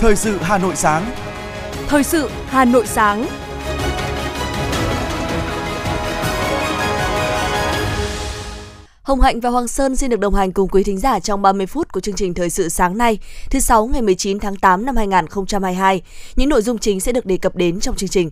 [0.00, 1.10] Thời sự Hà Nội sáng.
[1.88, 3.26] Thời sự Hà Nội sáng.
[9.02, 11.66] Hồng Hạnh và Hoàng Sơn xin được đồng hành cùng quý thính giả trong 30
[11.66, 13.18] phút của chương trình Thời sự sáng nay,
[13.50, 16.02] thứ sáu ngày 19 tháng 8 năm 2022.
[16.36, 18.30] Những nội dung chính sẽ được đề cập đến trong chương trình.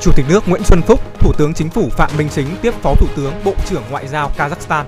[0.00, 2.94] Chủ tịch nước Nguyễn Xuân Phúc, Thủ tướng Chính phủ Phạm Minh Chính tiếp Phó
[2.94, 4.84] Thủ tướng Bộ trưởng Ngoại giao Kazakhstan.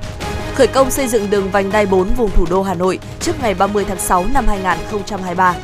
[0.54, 3.54] Khởi công xây dựng đường vành đai 4 vùng thủ đô Hà Nội trước ngày
[3.54, 5.54] 30 tháng 6 năm 2023.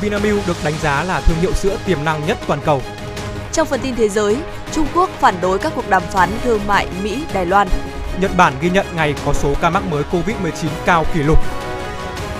[0.00, 2.82] Vinamilk được đánh giá là thương hiệu sữa tiềm năng nhất toàn cầu.
[3.52, 4.36] Trong phần tin thế giới,
[4.72, 7.68] Trung Quốc phản đối các cuộc đàm phán thương mại Mỹ-Đài Loan.
[8.20, 11.38] Nhật Bản ghi nhận ngày có số ca mắc mới COVID-19 cao kỷ lục.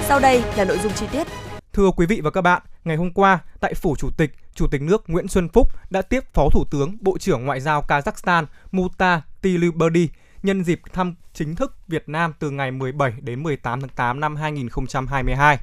[0.09, 1.27] Sau đây là nội dung chi tiết.
[1.73, 4.83] Thưa quý vị và các bạn, ngày hôm qua tại phủ Chủ tịch, Chủ tịch
[4.83, 9.23] nước Nguyễn Xuân Phúc đã tiếp Phó Thủ tướng Bộ trưởng Ngoại giao Kazakhstan Muta
[9.43, 10.09] Tiliberdi
[10.43, 14.37] nhân dịp thăm chính thức Việt Nam từ ngày 17 đến 18 tháng 8 năm
[14.37, 15.59] 2022.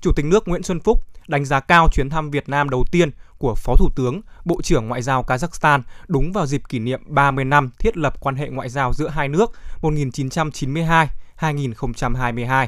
[0.00, 3.10] Chủ tịch nước Nguyễn Xuân Phúc đánh giá cao chuyến thăm Việt Nam đầu tiên
[3.38, 7.44] của Phó Thủ tướng, Bộ trưởng Ngoại giao Kazakhstan đúng vào dịp kỷ niệm 30
[7.44, 12.66] năm thiết lập quan hệ ngoại giao giữa hai nước 1992-2022.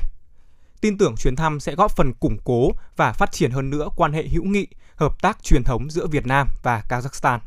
[0.80, 4.12] Tin tưởng chuyến thăm sẽ góp phần củng cố và phát triển hơn nữa quan
[4.12, 7.38] hệ hữu nghị, hợp tác truyền thống giữa Việt Nam và Kazakhstan.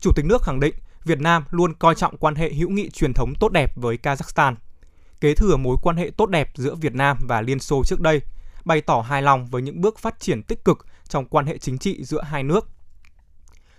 [0.00, 3.14] Chủ tịch nước khẳng định Việt Nam luôn coi trọng quan hệ hữu nghị truyền
[3.14, 4.54] thống tốt đẹp với Kazakhstan.
[5.20, 8.20] Kế thừa mối quan hệ tốt đẹp giữa Việt Nam và Liên Xô trước đây,
[8.64, 11.78] bày tỏ hài lòng với những bước phát triển tích cực trong quan hệ chính
[11.78, 12.68] trị giữa hai nước.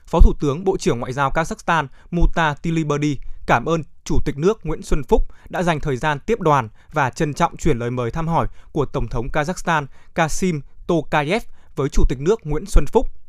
[0.05, 4.65] Phó Thủ tướng Bộ trưởng Ngoại giao Kazakhstan Muta Tiliberdi cảm ơn Chủ tịch nước
[4.65, 8.11] Nguyễn Xuân Phúc đã dành thời gian tiếp đoàn và trân trọng chuyển lời mời
[8.11, 11.43] thăm hỏi của Tổng thống Kazakhstan Kasim Tokayev
[11.75, 13.22] với Chủ tịch nước Nguyễn Xuân Phúc.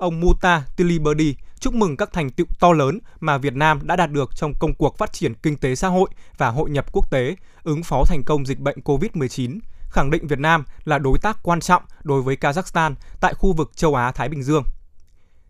[0.00, 4.10] Ông Muta Tiliberdi chúc mừng các thành tựu to lớn mà Việt Nam đã đạt
[4.10, 7.36] được trong công cuộc phát triển kinh tế xã hội và hội nhập quốc tế,
[7.62, 9.58] ứng phó thành công dịch bệnh COVID-19,
[9.90, 13.70] khẳng định Việt Nam là đối tác quan trọng đối với Kazakhstan tại khu vực
[13.76, 14.64] châu Á-Thái Bình Dương.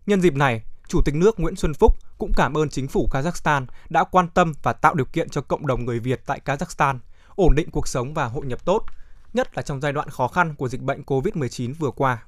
[0.05, 3.65] Nhân dịp này, Chủ tịch nước Nguyễn Xuân Phúc cũng cảm ơn chính phủ Kazakhstan
[3.89, 6.97] đã quan tâm và tạo điều kiện cho cộng đồng người Việt tại Kazakhstan
[7.35, 8.85] ổn định cuộc sống và hội nhập tốt,
[9.33, 12.23] nhất là trong giai đoạn khó khăn của dịch bệnh COVID-19 vừa qua.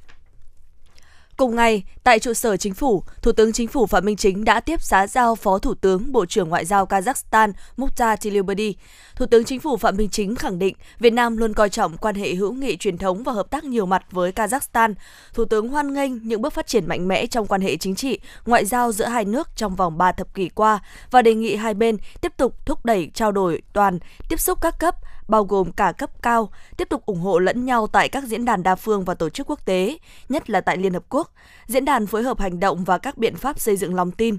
[1.37, 4.59] Cùng ngày, tại trụ sở chính phủ, Thủ tướng Chính phủ Phạm Minh Chính đã
[4.59, 8.75] tiếp xã giao Phó Thủ tướng Bộ trưởng Ngoại giao Kazakhstan Mukhtar Tiliberdi.
[9.15, 12.15] Thủ tướng Chính phủ Phạm Minh Chính khẳng định Việt Nam luôn coi trọng quan
[12.15, 14.93] hệ hữu nghị truyền thống và hợp tác nhiều mặt với Kazakhstan.
[15.33, 18.19] Thủ tướng hoan nghênh những bước phát triển mạnh mẽ trong quan hệ chính trị,
[18.45, 20.79] ngoại giao giữa hai nước trong vòng 3 thập kỷ qua
[21.11, 24.79] và đề nghị hai bên tiếp tục thúc đẩy trao đổi toàn, tiếp xúc các
[24.79, 24.95] cấp,
[25.27, 28.63] bao gồm cả cấp cao, tiếp tục ủng hộ lẫn nhau tại các diễn đàn
[28.63, 29.97] đa phương và tổ chức quốc tế,
[30.29, 31.31] nhất là tại Liên Hợp Quốc,
[31.67, 34.37] diễn đàn phối hợp hành động và các biện pháp xây dựng lòng tin.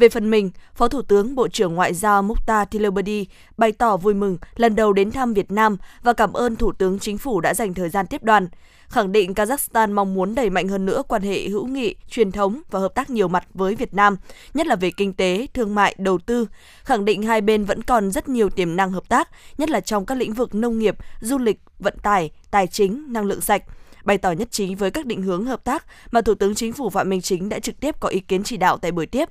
[0.00, 4.14] Về phần mình, Phó Thủ tướng Bộ trưởng Ngoại giao Mukhtar Tiliberdi bày tỏ vui
[4.14, 7.54] mừng lần đầu đến thăm Việt Nam và cảm ơn Thủ tướng Chính phủ đã
[7.54, 8.48] dành thời gian tiếp đoàn
[8.88, 12.60] khẳng định Kazakhstan mong muốn đẩy mạnh hơn nữa quan hệ hữu nghị, truyền thống
[12.70, 14.16] và hợp tác nhiều mặt với Việt Nam,
[14.54, 16.46] nhất là về kinh tế, thương mại, đầu tư,
[16.84, 19.28] khẳng định hai bên vẫn còn rất nhiều tiềm năng hợp tác,
[19.58, 23.24] nhất là trong các lĩnh vực nông nghiệp, du lịch, vận tải, tài chính, năng
[23.24, 23.62] lượng sạch
[24.04, 26.90] bày tỏ nhất trí với các định hướng hợp tác mà Thủ tướng Chính phủ
[26.90, 29.28] Phạm Minh Chính đã trực tiếp có ý kiến chỉ đạo tại buổi tiếp.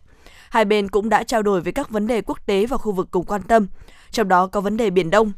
[0.50, 3.08] Hai bên cũng đã trao đổi về các vấn đề quốc tế và khu vực
[3.12, 3.68] cùng quan tâm,
[4.12, 5.32] trong đó có vấn đề Biển Đông.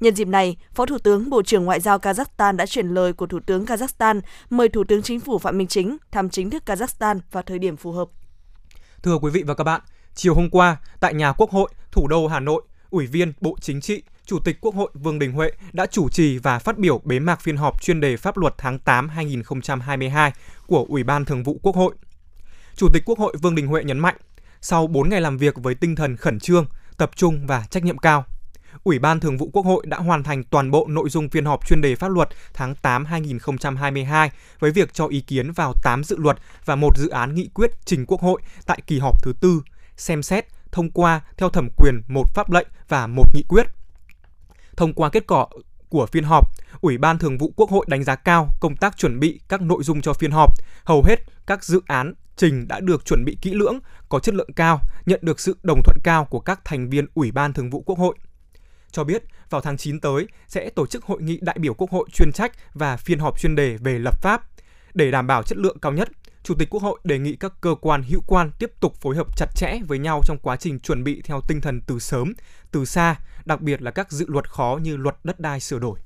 [0.00, 3.26] Nhân dịp này, Phó Thủ tướng Bộ trưởng Ngoại giao Kazakhstan đã chuyển lời của
[3.26, 7.18] Thủ tướng Kazakhstan mời Thủ tướng Chính phủ Phạm Minh Chính thăm chính thức Kazakhstan
[7.32, 8.08] vào thời điểm phù hợp.
[9.02, 9.80] Thưa quý vị và các bạn,
[10.14, 13.80] chiều hôm qua tại nhà Quốc hội, thủ đô Hà Nội, Ủy viên Bộ Chính
[13.80, 17.18] trị, Chủ tịch Quốc hội Vương Đình Huệ đã chủ trì và phát biểu bế
[17.18, 20.32] mạc phiên họp chuyên đề pháp luật tháng 8 2022
[20.66, 21.94] của Ủy ban Thường vụ Quốc hội.
[22.76, 24.16] Chủ tịch Quốc hội Vương Đình Huệ nhấn mạnh,
[24.62, 27.98] sau 4 ngày làm việc với tinh thần khẩn trương, tập trung và trách nhiệm
[27.98, 28.24] cao,
[28.84, 31.66] Ủy ban Thường vụ Quốc hội đã hoàn thành toàn bộ nội dung phiên họp
[31.66, 36.16] chuyên đề pháp luật tháng 8 2022 với việc cho ý kiến vào 8 dự
[36.16, 39.62] luật và một dự án nghị quyết trình Quốc hội tại kỳ họp thứ tư,
[39.96, 43.66] xem xét, thông qua theo thẩm quyền một pháp lệnh và một nghị quyết.
[44.76, 45.46] Thông qua kết quả
[45.92, 46.48] của phiên họp,
[46.80, 49.82] Ủy ban Thường vụ Quốc hội đánh giá cao công tác chuẩn bị các nội
[49.82, 50.50] dung cho phiên họp.
[50.84, 51.16] Hầu hết
[51.46, 53.78] các dự án trình đã được chuẩn bị kỹ lưỡng,
[54.08, 57.30] có chất lượng cao, nhận được sự đồng thuận cao của các thành viên Ủy
[57.30, 58.14] ban Thường vụ Quốc hội
[58.90, 62.08] cho biết vào tháng 9 tới sẽ tổ chức hội nghị đại biểu Quốc hội
[62.12, 64.42] chuyên trách và phiên họp chuyên đề về lập pháp.
[64.94, 66.08] Để đảm bảo chất lượng cao nhất,
[66.42, 69.36] Chủ tịch Quốc hội đề nghị các cơ quan hữu quan tiếp tục phối hợp
[69.36, 72.32] chặt chẽ với nhau trong quá trình chuẩn bị theo tinh thần từ sớm,
[72.70, 75.98] từ xa, đặc biệt là các dự luật khó như luật đất đai sửa đổi.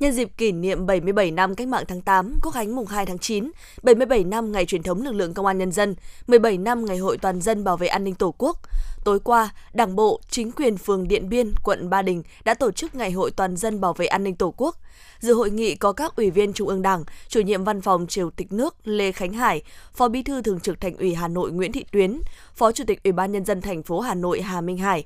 [0.00, 3.18] Nhân dịp kỷ niệm 77 năm Cách mạng tháng 8, Quốc khánh mùng 2 tháng
[3.18, 3.50] 9,
[3.82, 5.94] 77 năm ngày truyền thống lực lượng công an nhân dân,
[6.26, 8.58] 17 năm ngày hội toàn dân bảo vệ an ninh Tổ quốc,
[9.04, 12.94] tối qua, Đảng bộ, chính quyền phường Điện Biên, quận Ba Đình đã tổ chức
[12.94, 14.76] Ngày hội toàn dân bảo vệ an ninh Tổ quốc.
[15.20, 18.30] Dự hội nghị có các ủy viên Trung ương Đảng, chủ nhiệm văn phòng Chủ
[18.36, 19.62] tịch nước Lê Khánh Hải,
[19.94, 22.20] Phó Bí thư Thường trực Thành ủy Hà Nội Nguyễn Thị Tuyến,
[22.54, 25.04] Phó Chủ tịch Ủy ban nhân dân thành phố Hà Nội Hà Minh Hải.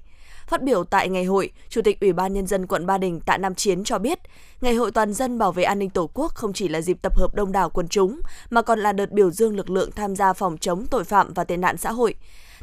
[0.50, 3.36] Phát biểu tại ngày hội, Chủ tịch Ủy ban Nhân dân quận Ba Đình Tạ
[3.36, 4.18] Nam Chiến cho biết,
[4.60, 7.16] Ngày hội toàn dân bảo vệ an ninh Tổ quốc không chỉ là dịp tập
[7.16, 8.20] hợp đông đảo quần chúng,
[8.50, 11.44] mà còn là đợt biểu dương lực lượng tham gia phòng chống tội phạm và
[11.44, 12.14] tệ nạn xã hội.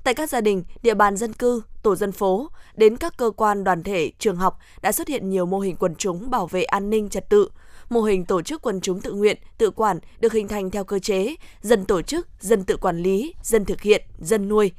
[0.03, 3.63] Tại các gia đình, địa bàn dân cư, tổ dân phố, đến các cơ quan
[3.63, 6.89] đoàn thể, trường học đã xuất hiện nhiều mô hình quần chúng bảo vệ an
[6.89, 7.49] ninh trật tự.
[7.89, 10.99] Mô hình tổ chức quần chúng tự nguyện, tự quản được hình thành theo cơ
[10.99, 14.71] chế dân tổ chức, dân tự quản lý, dân thực hiện, dân nuôi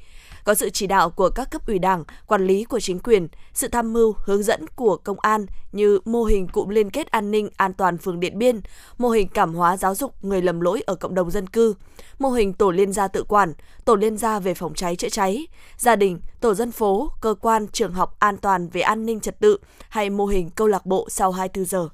[0.48, 3.68] có sự chỉ đạo của các cấp ủy đảng, quản lý của chính quyền, sự
[3.68, 7.48] tham mưu, hướng dẫn của công an như mô hình cụm liên kết an ninh
[7.56, 8.60] an toàn phường Điện Biên,
[8.98, 11.74] mô hình cảm hóa giáo dục người lầm lỗi ở cộng đồng dân cư,
[12.18, 13.52] mô hình tổ liên gia tự quản,
[13.84, 15.46] tổ liên gia về phòng cháy chữa cháy,
[15.76, 19.40] gia đình, tổ dân phố, cơ quan, trường học an toàn về an ninh trật
[19.40, 19.58] tự
[19.88, 21.88] hay mô hình câu lạc bộ sau 24 giờ.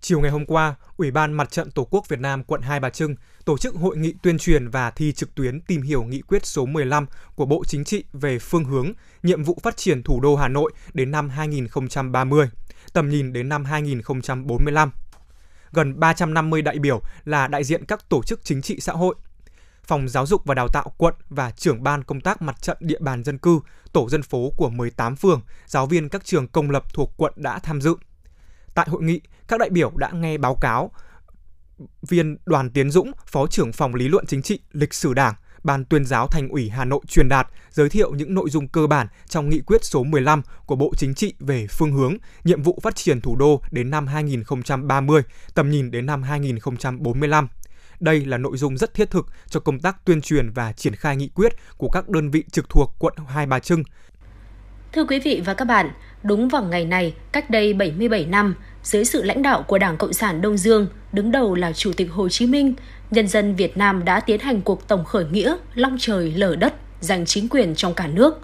[0.00, 2.90] Chiều ngày hôm qua, Ủy ban Mặt trận Tổ quốc Việt Nam quận Hai Bà
[2.90, 3.14] Trưng
[3.46, 6.66] tổ chức hội nghị tuyên truyền và thi trực tuyến tìm hiểu nghị quyết số
[6.66, 10.48] 15 của Bộ Chính trị về phương hướng, nhiệm vụ phát triển thủ đô Hà
[10.48, 12.50] Nội đến năm 2030,
[12.92, 14.90] tầm nhìn đến năm 2045.
[15.72, 19.14] Gần 350 đại biểu là đại diện các tổ chức chính trị xã hội,
[19.84, 22.98] Phòng Giáo dục và Đào tạo quận và trưởng ban công tác mặt trận địa
[23.00, 23.60] bàn dân cư,
[23.92, 27.58] tổ dân phố của 18 phường, giáo viên các trường công lập thuộc quận đã
[27.58, 27.94] tham dự.
[28.74, 30.90] Tại hội nghị, các đại biểu đã nghe báo cáo
[32.02, 35.34] viên Đoàn Tiến Dũng, Phó trưởng phòng lý luận chính trị, lịch sử Đảng,
[35.64, 38.86] Ban tuyên giáo Thành ủy Hà Nội truyền đạt giới thiệu những nội dung cơ
[38.86, 42.78] bản trong nghị quyết số 15 của Bộ Chính trị về phương hướng, nhiệm vụ
[42.82, 45.22] phát triển thủ đô đến năm 2030,
[45.54, 47.48] tầm nhìn đến năm 2045.
[48.00, 51.16] Đây là nội dung rất thiết thực cho công tác tuyên truyền và triển khai
[51.16, 53.82] nghị quyết của các đơn vị trực thuộc quận Hai Bà Trưng.
[54.92, 55.90] Thưa quý vị và các bạn,
[56.22, 58.54] đúng vào ngày này, cách đây 77 năm,
[58.86, 62.12] dưới sự lãnh đạo của Đảng Cộng sản Đông Dương, đứng đầu là Chủ tịch
[62.12, 62.74] Hồ Chí Minh,
[63.10, 66.74] nhân dân Việt Nam đã tiến hành cuộc tổng khởi nghĩa long trời lở đất
[67.00, 68.40] giành chính quyền trong cả nước.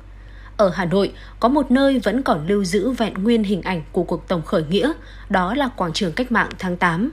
[0.57, 4.03] Ở Hà Nội, có một nơi vẫn còn lưu giữ vẹn nguyên hình ảnh của
[4.03, 4.93] cuộc tổng khởi nghĩa,
[5.31, 7.11] đó là quảng trường cách mạng tháng 8.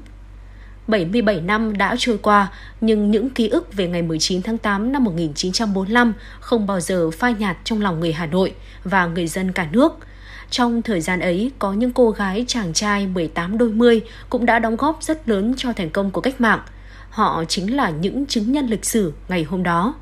[0.88, 2.52] 77 năm đã trôi qua,
[2.82, 7.34] nhưng những ký ức về ngày 19 tháng 8 năm 1945 không bao giờ phai
[7.34, 8.54] nhạt trong lòng người Hà Nội
[8.84, 9.98] và người dân cả nước–
[10.50, 14.60] trong thời gian ấy, có những cô gái chàng trai 18 đôi mươi cũng đã
[14.60, 16.60] đóng góp rất lớn cho thành công của cách mạng.
[17.10, 19.96] Họ chính là những chứng nhân lịch sử ngày hôm đó.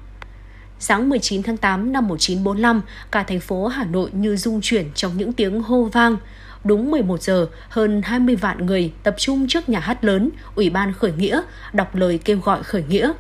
[0.80, 5.18] Sáng 19 tháng 8 năm 1945, cả thành phố Hà Nội như rung chuyển trong
[5.18, 6.18] những tiếng hô vang.
[6.64, 10.94] Đúng 11 giờ, hơn 20 vạn người tập trung trước nhà hát lớn, Ủy ban
[10.94, 11.42] khởi nghĩa,
[11.74, 13.12] đọc lời kêu gọi khởi nghĩa.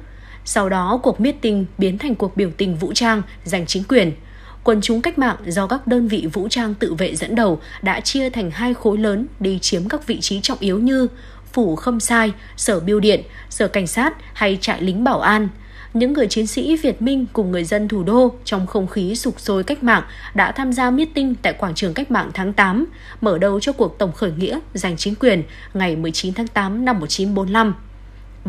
[0.46, 4.12] Sau đó, cuộc meeting biến thành cuộc biểu tình vũ trang giành chính quyền–
[4.68, 8.00] quần chúng cách mạng do các đơn vị vũ trang tự vệ dẫn đầu đã
[8.00, 11.08] chia thành hai khối lớn đi chiếm các vị trí trọng yếu như
[11.54, 15.48] phủ khâm sai, sở biêu điện, sở cảnh sát hay trại lính bảo an.
[15.94, 19.40] Những người chiến sĩ Việt Minh cùng người dân thủ đô trong không khí sục
[19.40, 20.04] sôi cách mạng
[20.36, 22.86] đã tham gia meeting tại quảng trường cách mạng tháng 8,
[23.22, 25.44] mở đầu cho cuộc tổng khởi nghĩa giành chính quyền
[25.74, 27.74] ngày 19 tháng 8 năm 1945.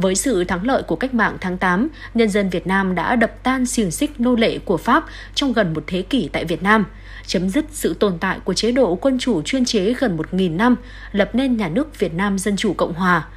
[0.00, 3.42] Với sự thắng lợi của cách mạng tháng 8, nhân dân Việt Nam đã đập
[3.42, 5.04] tan xiềng xích nô lệ của Pháp
[5.34, 6.86] trong gần một thế kỷ tại Việt Nam,
[7.26, 10.76] chấm dứt sự tồn tại của chế độ quân chủ chuyên chế gần 1.000 năm,
[11.12, 13.28] lập nên nhà nước Việt Nam Dân Chủ Cộng Hòa.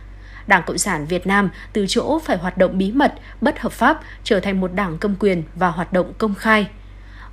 [0.48, 4.00] Đảng Cộng sản Việt Nam từ chỗ phải hoạt động bí mật, bất hợp pháp
[4.24, 6.68] trở thành một đảng cầm quyền và hoạt động công khai–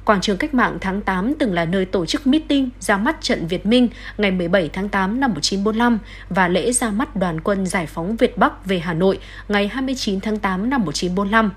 [0.09, 3.47] Quảng trường Cách mạng tháng 8 từng là nơi tổ chức meeting ra mắt trận
[3.47, 3.88] Việt Minh
[4.19, 5.99] ngày 17 tháng 8 năm 1945
[6.31, 10.21] và lễ ra mắt đoàn quân giải phóng Việt Bắc về Hà Nội ngày 29
[10.21, 11.50] tháng 8 năm 1945.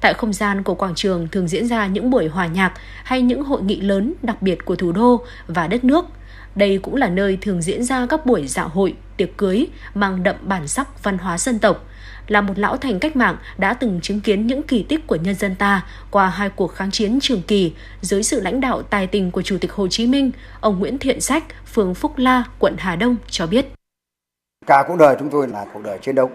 [0.00, 2.72] Tại không gian của quảng trường thường diễn ra những buổi hòa nhạc
[3.04, 6.04] hay những hội nghị lớn đặc biệt của thủ đô và đất nước.
[6.54, 10.36] Đây cũng là nơi thường diễn ra các buổi dạ hội, tiệc cưới mang đậm
[10.42, 11.84] bản sắc văn hóa dân tộc–
[12.28, 15.34] là một lão thành cách mạng đã từng chứng kiến những kỳ tích của nhân
[15.34, 19.30] dân ta qua hai cuộc kháng chiến trường kỳ dưới sự lãnh đạo tài tình
[19.30, 20.30] của Chủ tịch Hồ Chí Minh,
[20.60, 23.66] ông Nguyễn Thiện Sách, phường Phúc La, quận Hà Đông cho biết.
[24.66, 26.30] Cả cuộc đời chúng tôi là cuộc đời chiến đấu,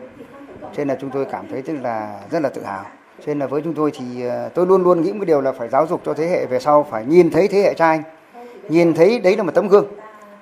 [0.61, 2.83] cho nên là chúng tôi cảm thấy tức là rất là tự hào.
[3.19, 5.51] Cho nên là với chúng tôi thì ờ, tôi luôn luôn nghĩ một điều là
[5.51, 8.03] phải giáo dục cho thế hệ về sau phải nhìn thấy thế hệ cha anh,
[8.69, 9.85] nhìn thấy đấy là một tấm gương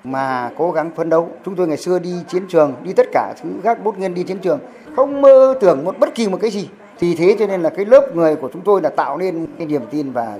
[0.04, 1.28] mà cố gắng phấn đấu.
[1.44, 4.22] Chúng tôi ngày xưa đi chiến trường, đi tất cả thứ gác bút nghiên đi
[4.22, 4.58] chiến trường,
[4.96, 6.70] không mơ tưởng một bất kỳ một cái gì.
[6.98, 9.66] Thì thế cho nên là cái lớp người của chúng tôi là tạo nên cái
[9.66, 10.38] niềm tin và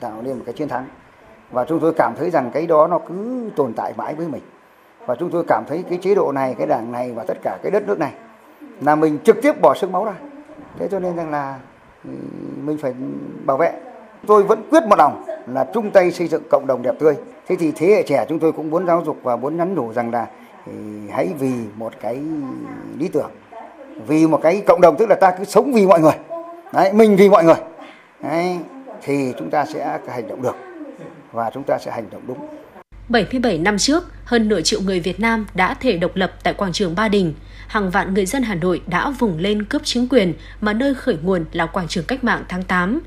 [0.00, 0.86] tạo nên một cái chiến thắng.
[1.50, 4.42] Và chúng tôi cảm thấy rằng cái đó nó cứ tồn tại mãi với mình.
[5.06, 7.58] và chúng tôi cảm thấy cái chế độ này cái đảng này và tất cả
[7.62, 8.12] cái đất nước này
[8.80, 10.14] là mình trực tiếp bỏ sức máu ra
[10.78, 11.58] thế cho nên rằng là
[12.04, 12.10] ừ,
[12.64, 12.94] mình phải
[13.46, 13.72] bảo vệ
[14.26, 17.16] tôi vẫn quyết một lòng là chung tay xây dựng cộng đồng đẹp tươi
[17.50, 19.92] thế thì thế hệ trẻ chúng tôi cũng muốn giáo dục và muốn nhắn nhủ
[19.92, 20.26] rằng là
[20.66, 20.72] ừ,
[21.12, 22.18] hãy vì một cái
[22.98, 23.30] lý tưởng
[24.06, 26.12] vì một cái cộng đồng tức là ta cứ sống vì mọi người
[26.72, 27.54] đấy mình vì mọi người
[28.22, 28.58] đấy,
[29.02, 30.56] thì chúng ta sẽ hành động được
[31.32, 32.38] và chúng ta sẽ hành động đúng
[33.08, 36.72] 77 năm trước, hơn nửa triệu người Việt Nam đã thể độc lập tại quảng
[36.72, 37.34] trường Ba Đình.
[37.68, 41.16] Hàng vạn người dân Hà Nội đã vùng lên cướp chính quyền mà nơi khởi
[41.22, 43.00] nguồn là quảng trường cách mạng tháng 8.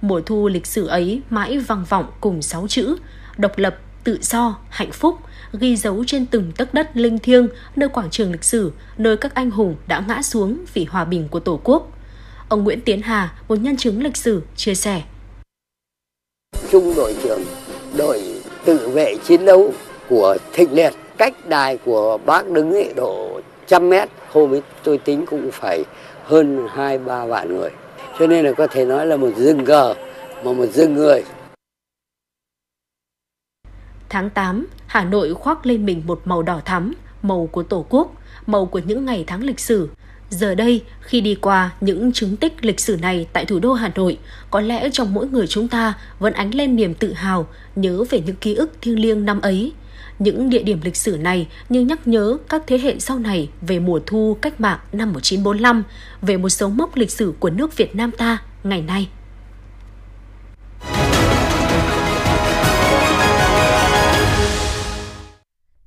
[0.00, 2.96] Mùa thu lịch sử ấy mãi vang vọng cùng sáu chữ
[3.38, 3.76] độc lập,
[4.06, 5.18] tự do, hạnh phúc,
[5.52, 9.34] ghi dấu trên từng tấc đất linh thiêng nơi quảng trường lịch sử, nơi các
[9.34, 11.88] anh hùng đã ngã xuống vì hòa bình của Tổ quốc.
[12.48, 15.02] Ông Nguyễn Tiến Hà, một nhân chứng lịch sử, chia sẻ.
[16.70, 17.42] Trung đội trưởng
[17.96, 18.22] đội
[18.64, 19.72] tự vệ chiến đấu
[20.08, 24.98] của Thịnh Liệt cách đài của bác đứng ấy độ trăm mét hôm ấy tôi
[24.98, 25.84] tính cũng phải
[26.24, 27.70] hơn hai ba vạn người
[28.18, 29.94] cho nên là có thể nói là một rừng cờ
[30.44, 31.24] mà một rừng người
[34.16, 36.92] Tháng 8, Hà Nội khoác lên mình một màu đỏ thắm,
[37.22, 38.14] màu của Tổ quốc,
[38.46, 39.88] màu của những ngày tháng lịch sử.
[40.30, 43.90] Giờ đây, khi đi qua những chứng tích lịch sử này tại thủ đô Hà
[43.94, 44.18] Nội,
[44.50, 48.20] có lẽ trong mỗi người chúng ta vẫn ánh lên niềm tự hào, nhớ về
[48.26, 49.72] những ký ức thiêng liêng năm ấy.
[50.18, 53.78] Những địa điểm lịch sử này như nhắc nhớ các thế hệ sau này về
[53.78, 55.82] mùa thu cách mạng năm 1945,
[56.22, 59.08] về một số mốc lịch sử của nước Việt Nam ta ngày nay.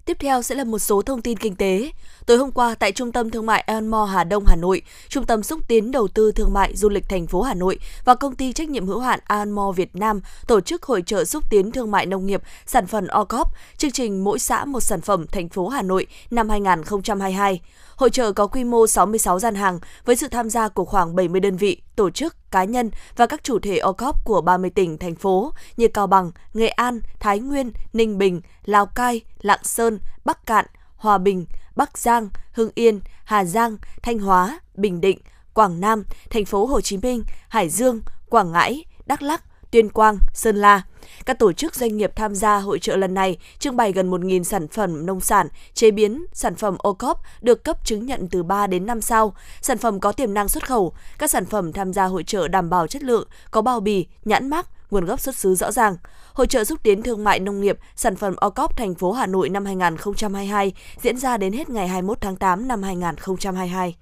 [0.10, 1.92] Tiếp theo sẽ là một số thông tin kinh tế.
[2.26, 5.44] Tối hôm qua tại Trung tâm Thương mại Elmore Hà Đông Hà Nội, Trung tâm
[5.44, 8.54] xúc tiến đầu tư thương mại du lịch thành phố Hà Nội và công ty
[8.54, 12.06] trách nhiệm hữu hạn Elmore Việt Nam tổ chức hội trợ xúc tiến thương mại
[12.06, 13.48] nông nghiệp sản phẩm OCOP,
[13.78, 17.62] chương trình mỗi xã một sản phẩm thành phố Hà Nội năm 2022.
[17.96, 21.42] Hội trợ có quy mô 66 gian hàng với sự tham gia của khoảng 70
[21.42, 25.16] đơn vị, tổ chức, cá nhân và các chủ thể OCOP của 30 tỉnh, thành
[25.16, 30.46] phố như Cao Bằng, Nghệ An, Thái Nguyên, Ninh Bình, Lào Cai, Lạng Sơn, Bắc
[30.46, 30.66] Cạn,
[30.96, 35.20] Hòa Bình, Bắc Giang, Hưng Yên, Hà Giang, Thanh Hóa, Bình Định,
[35.54, 40.18] Quảng Nam, thành phố Hồ Chí Minh, Hải Dương, Quảng Ngãi, Đắk Lắk, Tuyên Quang,
[40.34, 40.82] Sơn La.
[41.26, 44.44] Các tổ chức doanh nghiệp tham gia hội trợ lần này trưng bày gần 1.000
[44.44, 48.44] sản phẩm nông sản, chế biến, sản phẩm ô cốp được cấp chứng nhận từ
[48.44, 50.94] 3 đến 5 sao, sản phẩm có tiềm năng xuất khẩu.
[51.18, 54.50] Các sản phẩm tham gia hội trợ đảm bảo chất lượng, có bao bì, nhãn
[54.50, 55.98] mác, nguồn gốc xuất xứ rõ ràng.
[56.34, 59.50] Hội trợ xúc tiến thương mại nông nghiệp, sản phẩm OCOP thành phố Hà Nội
[59.50, 63.96] năm 2022 diễn ra đến hết ngày 21 tháng 8 năm 2022.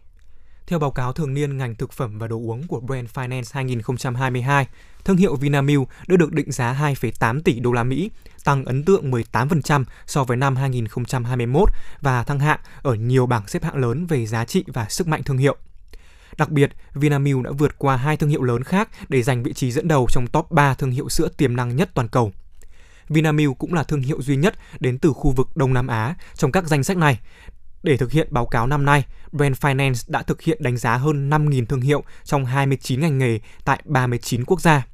[0.68, 4.68] Theo báo cáo thường niên ngành thực phẩm và đồ uống của Brand Finance 2022,
[5.04, 8.12] thương hiệu Vinamilk đã được định giá 2,8 tỷ đô la Mỹ,
[8.44, 11.70] tăng ấn tượng 18% so với năm 2021
[12.02, 15.24] và thăng hạng ở nhiều bảng xếp hạng lớn về giá trị và sức mạnh
[15.24, 15.56] thương hiệu.
[16.38, 19.72] Đặc biệt, Vinamilk đã vượt qua hai thương hiệu lớn khác để giành vị trí
[19.72, 22.32] dẫn đầu trong top 3 thương hiệu sữa tiềm năng nhất toàn cầu.
[23.10, 26.52] Vinamilk cũng là thương hiệu duy nhất đến từ khu vực Đông Nam Á trong
[26.52, 27.20] các danh sách này.
[27.84, 31.30] Để thực hiện báo cáo năm nay, Brand Finance đã thực hiện đánh giá hơn
[31.30, 34.86] 5.000 thương hiệu trong 29 ngành nghề tại 39 quốc gia.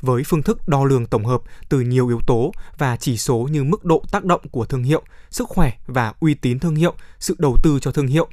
[0.00, 3.64] Với phương thức đo lường tổng hợp từ nhiều yếu tố và chỉ số như
[3.64, 7.36] mức độ tác động của thương hiệu, sức khỏe và uy tín thương hiệu, sự
[7.38, 8.28] đầu tư cho thương hiệu,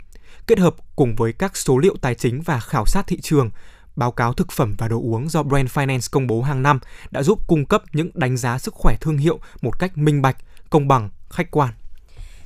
[0.47, 3.49] kết hợp cùng với các số liệu tài chính và khảo sát thị trường,
[3.95, 6.79] báo cáo thực phẩm và đồ uống do Brand Finance công bố hàng năm
[7.11, 10.37] đã giúp cung cấp những đánh giá sức khỏe thương hiệu một cách minh bạch,
[10.69, 11.73] công bằng, khách quan.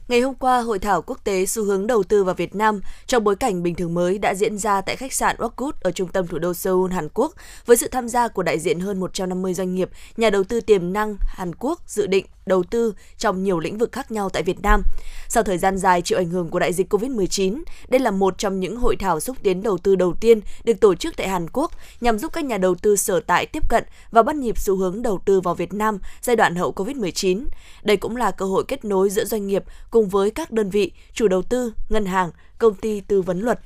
[0.08, 3.24] Ngày hôm qua, hội thảo quốc tế xu hướng đầu tư vào Việt Nam trong
[3.24, 6.28] bối cảnh bình thường mới đã diễn ra tại khách sạn Rockwood ở trung tâm
[6.28, 7.34] thủ đô Seoul, Hàn Quốc
[7.66, 10.94] với sự tham gia của đại diện hơn 150 doanh nghiệp, nhà đầu tư tiềm
[10.94, 14.62] năng Hàn Quốc dự định đầu tư trong nhiều lĩnh vực khác nhau tại Việt
[14.62, 14.84] Nam.
[15.30, 18.60] Sau thời gian dài chịu ảnh hưởng của đại dịch COVID-19, đây là một trong
[18.60, 21.72] những hội thảo xúc tiến đầu tư đầu tiên được tổ chức tại Hàn Quốc
[22.02, 25.02] nhằm giúp các nhà đầu tư sở tại tiếp cận và bắt nhịp xu hướng
[25.02, 27.46] đầu tư vào Việt Nam giai đoạn hậu COVID-19.
[27.84, 30.92] Đây cũng là cơ hội kết nối giữa doanh nghiệp cùng với các đơn vị,
[31.14, 33.60] chủ đầu tư, ngân hàng, công ty tư vấn luật,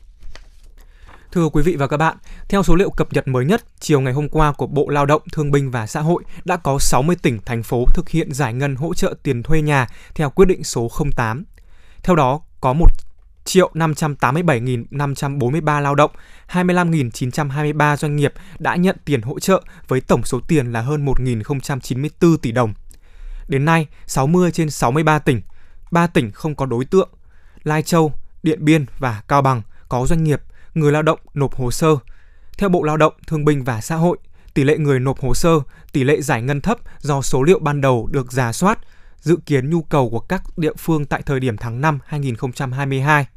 [1.31, 2.17] Thưa quý vị và các bạn,
[2.49, 5.21] theo số liệu cập nhật mới nhất, chiều ngày hôm qua của Bộ Lao động,
[5.31, 8.75] Thương binh và Xã hội đã có 60 tỉnh, thành phố thực hiện giải ngân
[8.75, 11.43] hỗ trợ tiền thuê nhà theo quyết định số 08.
[12.03, 12.87] Theo đó, có 1
[13.45, 16.11] triệu 587.543 lao động,
[16.51, 22.37] 25.923 doanh nghiệp đã nhận tiền hỗ trợ với tổng số tiền là hơn 1.094
[22.37, 22.73] tỷ đồng.
[23.47, 25.41] Đến nay, 60 trên 63 tỉnh,
[25.91, 27.09] 3 tỉnh không có đối tượng,
[27.63, 30.41] Lai Châu, Điện Biên và Cao Bằng có doanh nghiệp
[30.79, 31.97] người lao động nộp hồ sơ.
[32.57, 34.17] Theo Bộ Lao động, Thương binh và Xã hội,
[34.53, 35.59] tỷ lệ người nộp hồ sơ,
[35.91, 38.79] tỷ lệ giải ngân thấp do số liệu ban đầu được giả soát,
[39.21, 43.27] dự kiến nhu cầu của các địa phương tại thời điểm tháng 5 2022.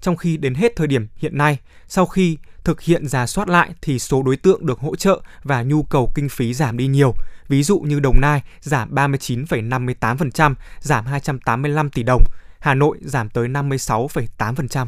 [0.00, 3.70] Trong khi đến hết thời điểm hiện nay, sau khi thực hiện giả soát lại
[3.82, 7.14] thì số đối tượng được hỗ trợ và nhu cầu kinh phí giảm đi nhiều.
[7.48, 12.22] Ví dụ như Đồng Nai giảm 39,58%, giảm 285 tỷ đồng,
[12.60, 14.86] Hà Nội giảm tới 56,8%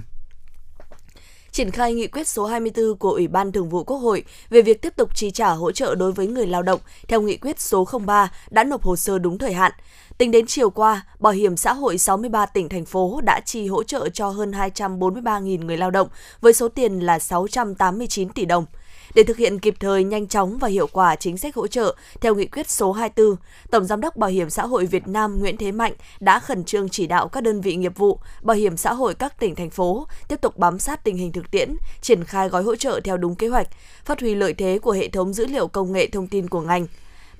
[1.61, 4.83] triển khai nghị quyết số 24 của Ủy ban Thường vụ Quốc hội về việc
[4.83, 7.89] tiếp tục chi trả hỗ trợ đối với người lao động theo nghị quyết số
[8.07, 9.73] 03 đã nộp hồ sơ đúng thời hạn.
[10.19, 13.83] Tính đến chiều qua, Bảo hiểm xã hội 63 tỉnh thành phố đã chi hỗ
[13.83, 16.09] trợ cho hơn 243.000 người lao động
[16.41, 18.67] với số tiền là 689 tỷ đồng.
[19.15, 22.35] Để thực hiện kịp thời, nhanh chóng và hiệu quả chính sách hỗ trợ theo
[22.35, 23.37] nghị quyết số 24,
[23.71, 26.89] Tổng Giám đốc Bảo hiểm xã hội Việt Nam Nguyễn Thế Mạnh đã khẩn trương
[26.89, 30.07] chỉ đạo các đơn vị nghiệp vụ, bảo hiểm xã hội các tỉnh, thành phố
[30.29, 33.35] tiếp tục bám sát tình hình thực tiễn, triển khai gói hỗ trợ theo đúng
[33.35, 33.69] kế hoạch,
[34.05, 36.87] phát huy lợi thế của hệ thống dữ liệu công nghệ thông tin của ngành.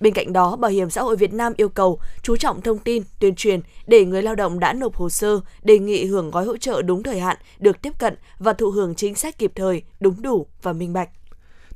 [0.01, 3.03] Bên cạnh đó, Bảo hiểm xã hội Việt Nam yêu cầu chú trọng thông tin,
[3.19, 6.57] tuyên truyền để người lao động đã nộp hồ sơ đề nghị hưởng gói hỗ
[6.57, 10.23] trợ đúng thời hạn được tiếp cận và thụ hưởng chính sách kịp thời, đúng
[10.23, 11.09] đủ và minh bạch.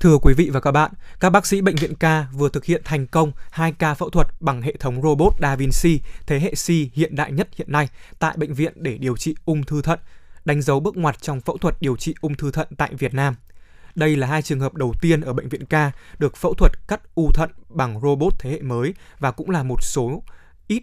[0.00, 2.82] Thưa quý vị và các bạn, các bác sĩ bệnh viện K vừa thực hiện
[2.84, 6.68] thành công 2 ca phẫu thuật bằng hệ thống robot Da Vinci thế hệ C
[6.94, 9.98] hiện đại nhất hiện nay tại bệnh viện để điều trị ung thư thận,
[10.44, 13.34] đánh dấu bước ngoặt trong phẫu thuật điều trị ung thư thận tại Việt Nam.
[13.94, 15.74] Đây là hai trường hợp đầu tiên ở bệnh viện K
[16.18, 19.82] được phẫu thuật cắt u thận bằng robot thế hệ mới và cũng là một
[19.82, 20.22] số
[20.66, 20.82] ít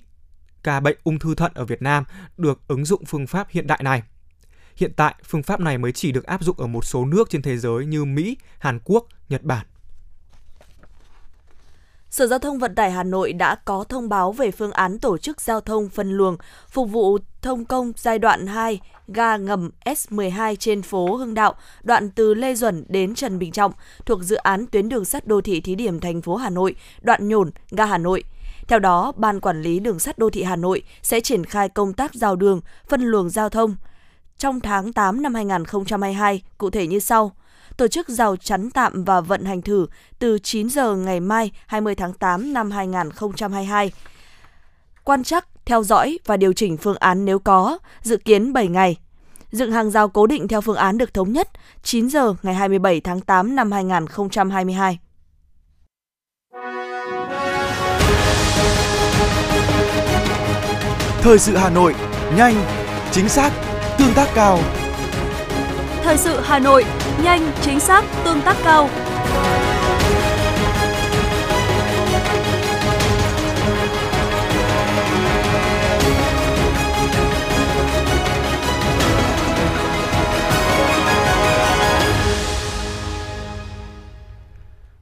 [0.63, 2.03] ca bệnh ung thư thận ở Việt Nam
[2.37, 4.03] được ứng dụng phương pháp hiện đại này.
[4.75, 7.41] Hiện tại, phương pháp này mới chỉ được áp dụng ở một số nước trên
[7.41, 9.65] thế giới như Mỹ, Hàn Quốc, Nhật Bản.
[12.09, 15.17] Sở Giao thông Vận tải Hà Nội đã có thông báo về phương án tổ
[15.17, 16.37] chức giao thông phân luồng
[16.69, 22.09] phục vụ thông công giai đoạn 2 ga ngầm S12 trên phố Hưng Đạo, đoạn
[22.09, 23.71] từ Lê Duẩn đến Trần Bình Trọng,
[24.05, 27.27] thuộc dự án tuyến đường sắt đô thị thí điểm thành phố Hà Nội, đoạn
[27.27, 28.23] Nhổn, ga Hà Nội.
[28.67, 31.93] Theo đó, Ban Quản lý Đường sắt Đô thị Hà Nội sẽ triển khai công
[31.93, 33.75] tác giao đường, phân luồng giao thông,
[34.41, 37.31] trong tháng 8 năm 2022, cụ thể như sau.
[37.77, 39.87] Tổ chức rào chắn tạm và vận hành thử
[40.19, 43.91] từ 9 giờ ngày mai 20 tháng 8 năm 2022.
[45.03, 48.97] Quan trắc, theo dõi và điều chỉnh phương án nếu có, dự kiến 7 ngày.
[49.51, 51.49] Dựng hàng rào cố định theo phương án được thống nhất
[51.83, 54.99] 9 giờ ngày 27 tháng 8 năm 2022.
[61.21, 61.95] Thời sự Hà Nội,
[62.37, 62.55] nhanh,
[63.11, 64.59] chính xác, tương tác cao.
[66.03, 66.85] Thời sự Hà Nội,
[67.23, 68.89] nhanh, chính xác, tương tác cao.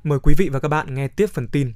[0.04, 1.74] Mời quý vị và các bạn nghe tiếp phần tin.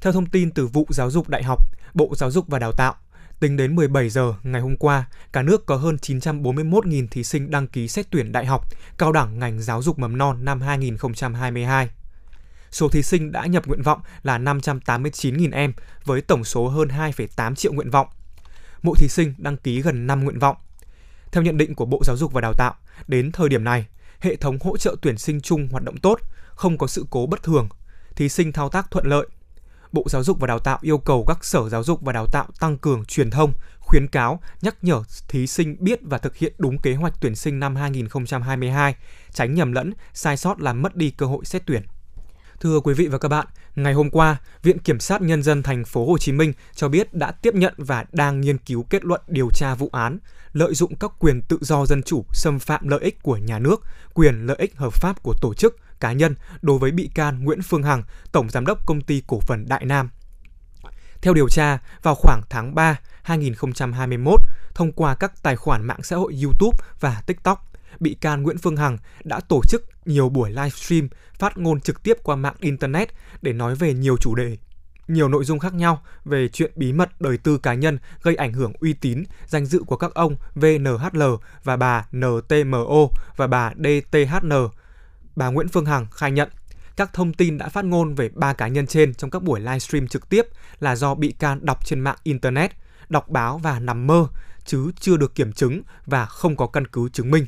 [0.00, 1.58] Theo thông tin từ vụ Giáo dục Đại học,
[1.94, 2.94] Bộ Giáo dục và Đào tạo,
[3.40, 7.66] Tính đến 17 giờ ngày hôm qua, cả nước có hơn 941.000 thí sinh đăng
[7.66, 11.90] ký xét tuyển đại học, cao đẳng ngành giáo dục mầm non năm 2022.
[12.70, 15.72] Số thí sinh đã nhập nguyện vọng là 589.000 em
[16.04, 18.08] với tổng số hơn 2,8 triệu nguyện vọng.
[18.82, 20.56] Mỗi thí sinh đăng ký gần 5 nguyện vọng.
[21.32, 22.74] Theo nhận định của Bộ Giáo dục và Đào tạo,
[23.06, 23.86] đến thời điểm này,
[24.20, 26.20] hệ thống hỗ trợ tuyển sinh chung hoạt động tốt,
[26.54, 27.68] không có sự cố bất thường,
[28.16, 29.26] thí sinh thao tác thuận lợi,
[29.92, 32.46] Bộ Giáo dục và Đào tạo yêu cầu các sở giáo dục và đào tạo
[32.60, 36.78] tăng cường truyền thông, khuyến cáo, nhắc nhở thí sinh biết và thực hiện đúng
[36.78, 38.94] kế hoạch tuyển sinh năm 2022,
[39.32, 41.82] tránh nhầm lẫn, sai sót làm mất đi cơ hội xét tuyển.
[42.60, 43.46] Thưa quý vị và các bạn,
[43.76, 47.14] ngày hôm qua, Viện Kiểm sát Nhân dân thành phố Hồ Chí Minh cho biết
[47.14, 50.18] đã tiếp nhận và đang nghiên cứu kết luận điều tra vụ án
[50.52, 53.82] lợi dụng các quyền tự do dân chủ xâm phạm lợi ích của nhà nước,
[54.14, 57.62] quyền lợi ích hợp pháp của tổ chức, cá nhân đối với bị can Nguyễn
[57.62, 60.10] Phương Hằng, Tổng Giám đốc Công ty Cổ phần Đại Nam.
[61.22, 64.40] Theo điều tra, vào khoảng tháng 3 2021,
[64.74, 68.76] thông qua các tài khoản mạng xã hội YouTube và TikTok, bị can Nguyễn Phương
[68.76, 71.08] Hằng đã tổ chức nhiều buổi livestream
[71.38, 73.08] phát ngôn trực tiếp qua mạng Internet
[73.42, 74.56] để nói về nhiều chủ đề
[75.08, 78.52] nhiều nội dung khác nhau về chuyện bí mật đời tư cá nhân gây ảnh
[78.52, 81.22] hưởng uy tín, danh dự của các ông VNHL
[81.64, 84.52] và bà NTMO và bà DTHN
[85.38, 86.48] bà Nguyễn Phương Hằng khai nhận
[86.98, 90.08] các thông tin đã phát ngôn về ba cá nhân trên trong các buổi livestream
[90.08, 90.46] trực tiếp
[90.80, 92.72] là do bị can đọc trên mạng internet,
[93.08, 94.26] đọc báo và nằm mơ
[94.64, 97.46] chứ chưa được kiểm chứng và không có căn cứ chứng minh.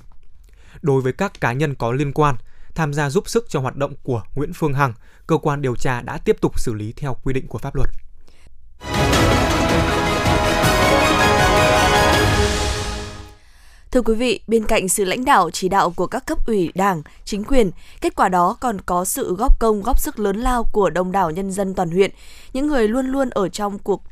[0.82, 2.36] Đối với các cá nhân có liên quan
[2.74, 4.92] tham gia giúp sức cho hoạt động của Nguyễn Phương Hằng,
[5.26, 7.90] cơ quan điều tra đã tiếp tục xử lý theo quy định của pháp luật.
[14.00, 17.02] Thưa quý vị, bên cạnh sự lãnh đạo chỉ đạo của các cấp ủy đảng,
[17.24, 20.90] chính quyền, kết quả đó còn có sự góp công góp sức lớn lao của
[20.90, 22.10] đông đảo nhân dân toàn huyện,
[22.52, 24.02] những người luôn luôn ở trong cuộc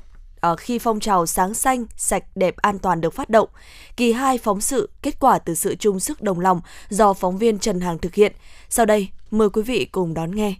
[0.40, 3.48] ờ, khi phong trào sáng xanh, sạch, đẹp, an toàn được phát động.
[3.96, 7.58] Kỳ 2 phóng sự kết quả từ sự chung sức đồng lòng do phóng viên
[7.58, 8.32] Trần Hàng thực hiện.
[8.68, 10.54] Sau đây, mời quý vị cùng đón nghe.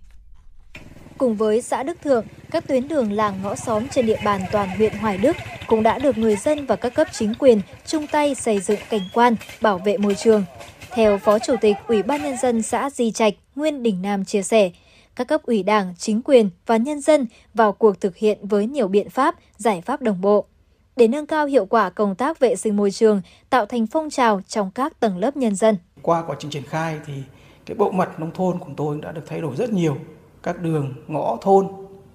[1.18, 4.68] Cùng với xã Đức Thượng, các tuyến đường làng ngõ xóm trên địa bàn toàn
[4.68, 8.34] huyện Hoài Đức cũng đã được người dân và các cấp chính quyền chung tay
[8.34, 10.44] xây dựng cảnh quan, bảo vệ môi trường.
[10.90, 14.42] Theo Phó Chủ tịch Ủy ban Nhân dân xã Di Trạch, Nguyên Đình Nam chia
[14.42, 14.70] sẻ,
[15.16, 18.88] các cấp ủy đảng, chính quyền và nhân dân vào cuộc thực hiện với nhiều
[18.88, 20.44] biện pháp, giải pháp đồng bộ.
[20.96, 24.40] Để nâng cao hiệu quả công tác vệ sinh môi trường, tạo thành phong trào
[24.48, 25.76] trong các tầng lớp nhân dân.
[26.02, 27.12] Qua quá trình triển khai thì
[27.66, 29.96] cái bộ mặt nông thôn của tôi đã được thay đổi rất nhiều.
[30.48, 31.68] Các đường, ngõ thôn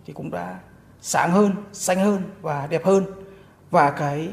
[0.05, 0.59] thì cũng đã
[1.01, 3.05] sáng hơn, xanh hơn và đẹp hơn.
[3.71, 4.29] Và cái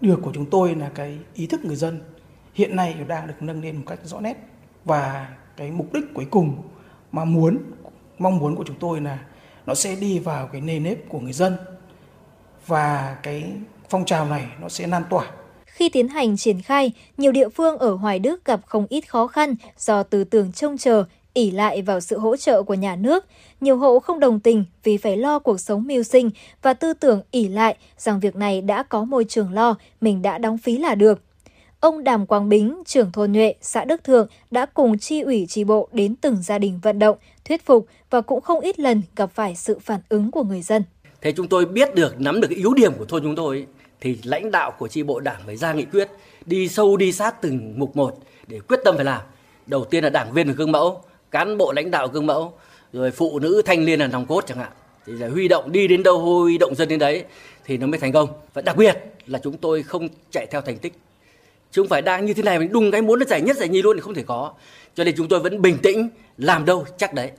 [0.00, 2.00] được của chúng tôi là cái ý thức người dân
[2.54, 4.36] hiện nay đang được nâng lên một cách rõ nét.
[4.84, 6.56] Và cái mục đích cuối cùng
[7.12, 7.58] mà muốn
[8.18, 9.18] mong muốn của chúng tôi là
[9.66, 11.56] nó sẽ đi vào cái nề nếp của người dân.
[12.66, 13.52] Và cái
[13.88, 15.30] phong trào này nó sẽ lan tỏa.
[15.66, 19.26] Khi tiến hành triển khai, nhiều địa phương ở Hoài Đức gặp không ít khó
[19.26, 23.26] khăn do tư tưởng trông chờ, ỉ lại vào sự hỗ trợ của nhà nước.
[23.60, 26.30] Nhiều hộ không đồng tình vì phải lo cuộc sống mưu sinh
[26.62, 30.38] và tư tưởng ỉ lại rằng việc này đã có môi trường lo, mình đã
[30.38, 31.22] đóng phí là được.
[31.80, 35.64] Ông Đàm Quang Bính, trưởng thôn Nhuệ, xã Đức Thượng đã cùng chi ủy tri
[35.64, 39.30] bộ đến từng gia đình vận động, thuyết phục và cũng không ít lần gặp
[39.34, 40.82] phải sự phản ứng của người dân.
[41.20, 43.66] Thế chúng tôi biết được, nắm được yếu điểm của thôn chúng tôi
[44.00, 46.08] thì lãnh đạo của tri bộ đảng phải ra nghị quyết,
[46.46, 49.20] đi sâu đi sát từng mục một để quyết tâm phải làm.
[49.66, 52.52] Đầu tiên là đảng viên phải gương mẫu, cán bộ lãnh đạo gương mẫu,
[52.92, 54.72] rồi phụ nữ thanh niên là nòng cốt chẳng hạn.
[55.06, 57.24] Thì là huy động đi đến đâu huy động dân đến đấy
[57.64, 58.28] thì nó mới thành công.
[58.54, 60.92] Và đặc biệt là chúng tôi không chạy theo thành tích
[61.72, 63.68] chứ không phải đang như thế này mình đùng cái muốn nó giải nhất giải
[63.68, 64.52] nhì luôn thì không thể có
[64.94, 67.30] cho nên chúng tôi vẫn bình tĩnh làm đâu chắc đấy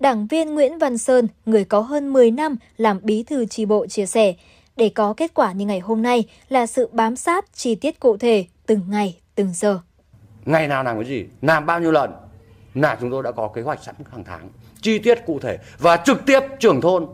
[0.00, 3.86] Đảng viên Nguyễn Văn Sơn, người có hơn 10 năm làm bí thư tri bộ
[3.86, 4.34] chia sẻ,
[4.76, 8.16] để có kết quả như ngày hôm nay là sự bám sát chi tiết cụ
[8.16, 9.78] thể từng ngày, từng giờ.
[10.44, 12.10] Ngày nào làm cái gì, làm bao nhiêu lần
[12.74, 14.48] là chúng tôi đã có kế hoạch sẵn hàng tháng,
[14.82, 17.06] chi tiết cụ thể và trực tiếp trưởng thôn,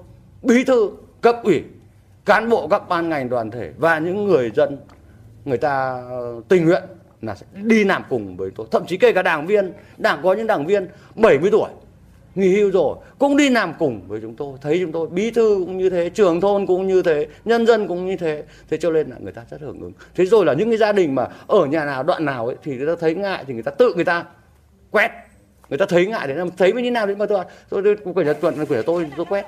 [0.42, 0.90] bí thư,
[1.20, 1.64] cấp ủy,
[2.24, 4.78] cán bộ các ban ngành đoàn thể và những người dân
[5.44, 6.82] người ta ờ, tình nguyện
[7.22, 8.66] là sẽ đi làm cùng với tôi.
[8.70, 11.70] Thậm chí kể cả đảng viên đảng có những đảng viên 70 tuổi
[12.34, 14.58] nghỉ hưu rồi cũng đi làm cùng với chúng tôi.
[14.60, 17.88] Thấy chúng tôi bí thư cũng như thế trưởng thôn cũng như thế nhân dân
[17.88, 18.42] cũng như thế.
[18.70, 19.92] Thế cho nên là người ta rất hưởng ứng.
[20.14, 22.76] Thế rồi là những cái gia đình mà ở nhà nào đoạn nào ấy thì
[22.76, 24.24] người ta thấy ngại thì người ta tự người ta
[24.90, 25.10] quét
[25.68, 28.26] người ta thấy ngại để làm thấy như nào đấy mà tôi tôi tôi quyển
[28.40, 29.46] tuần quyển tôi tôi quét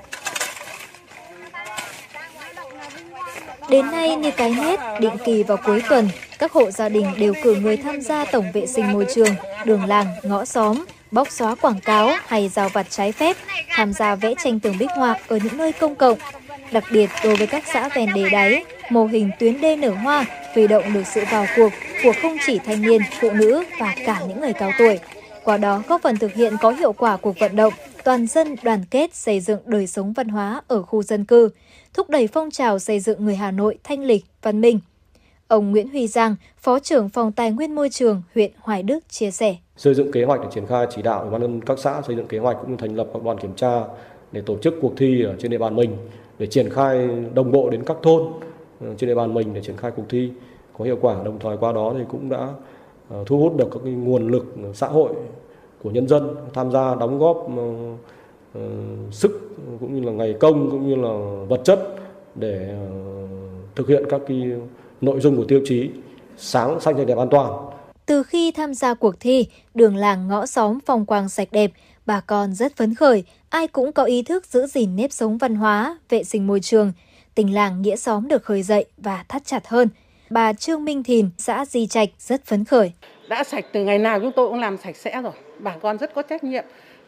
[3.69, 7.33] Đến nay như cái hết định kỳ vào cuối tuần, các hộ gia đình đều
[7.43, 11.55] cử người tham gia tổng vệ sinh môi trường, đường làng, ngõ xóm, bóc xóa
[11.55, 13.37] quảng cáo hay rào vặt trái phép,
[13.69, 16.17] tham gia vẽ tranh tường bích họa ở những nơi công cộng.
[16.71, 20.25] Đặc biệt đối với các xã ven đê đáy, mô hình tuyến đê nở hoa
[20.55, 21.69] huy động được sự vào cuộc
[22.03, 24.99] của không chỉ thanh niên, phụ nữ và cả những người cao tuổi.
[25.43, 27.73] Qua đó góp phần thực hiện có hiệu quả cuộc vận động
[28.03, 31.49] toàn dân đoàn kết xây dựng đời sống văn hóa ở khu dân cư,
[31.93, 34.79] thúc đẩy phong trào xây dựng người Hà Nội thanh lịch, văn minh.
[35.47, 39.31] Ông Nguyễn Huy Giang, Phó trưởng Phòng Tài nguyên Môi trường huyện Hoài Đức chia
[39.31, 39.55] sẻ.
[39.77, 42.15] Xây dựng kế hoạch để triển khai chỉ đạo ủy ban nhân các xã xây
[42.15, 43.81] dựng kế hoạch cũng như thành lập các đoàn kiểm tra
[44.31, 45.97] để tổ chức cuộc thi ở trên địa bàn mình
[46.39, 48.23] để triển khai đồng bộ đến các thôn
[48.81, 50.31] ờ, trên địa bàn mình để triển khai cuộc thi
[50.77, 52.47] có hiệu quả đồng thời qua đó thì cũng đã
[53.11, 55.13] Ờ, thu hút được các nguồn lực xã hội
[55.83, 57.63] của nhân dân tham gia đóng góp ờ,
[58.53, 58.61] ờ,
[59.11, 61.95] sức cũng như là ngày công cũng như là vật chất
[62.35, 62.77] để
[63.75, 64.43] thực hiện các cái
[65.01, 65.89] nội dung của tiêu chí
[66.37, 67.51] sáng xanh sạch đẹp an toàn.
[68.05, 71.71] Từ khi tham gia cuộc thi, đường làng ngõ xóm phong quang sạch đẹp,
[72.05, 75.55] bà con rất phấn khởi, ai cũng có ý thức giữ gìn nếp sống văn
[75.55, 76.91] hóa, vệ sinh môi trường.
[77.35, 79.87] Tình làng nghĩa xóm được khơi dậy và thắt chặt hơn.
[80.31, 82.91] Bà Trương Minh Thìn, xã Di Trạch rất phấn khởi.
[83.27, 86.13] Đã sạch từ ngày nào chúng tôi cũng làm sạch sẽ rồi bà con rất
[86.15, 86.63] có trách nhiệm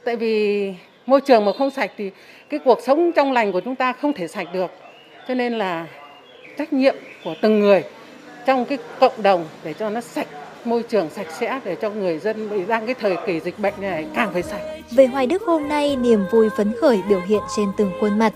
[0.05, 0.73] tại vì
[1.05, 2.11] môi trường mà không sạch thì
[2.49, 4.71] cái cuộc sống trong lành của chúng ta không thể sạch được
[5.27, 5.87] cho nên là
[6.57, 7.83] trách nhiệm của từng người
[8.45, 10.27] trong cái cộng đồng để cho nó sạch
[10.65, 13.73] môi trường sạch sẽ để cho người dân bị đang cái thời kỳ dịch bệnh
[13.81, 14.61] này càng phải sạch.
[14.91, 18.33] Về Hoài Đức hôm nay, niềm vui phấn khởi biểu hiện trên từng khuôn mặt.